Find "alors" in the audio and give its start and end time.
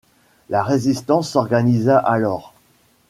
1.99-2.55